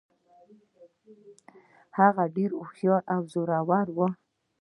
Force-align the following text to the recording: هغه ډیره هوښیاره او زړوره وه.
هغه 1.97 2.23
ډیره 2.35 2.55
هوښیاره 2.59 3.07
او 3.13 3.21
زړوره 3.33 3.59
وه. 3.97 4.07